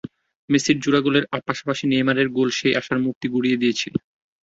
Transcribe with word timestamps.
মেসির 0.49 0.77
জোড়া 0.79 1.01
গোলের 1.05 1.25
পাশাপাশি 1.47 1.83
নেইমারের 1.87 2.27
গোল 2.35 2.49
সেই 2.57 2.73
আশার 2.79 2.99
মূর্তি 3.03 3.27
গুঁড়িয়ে 3.33 3.59
দিয়েছে। 3.61 3.87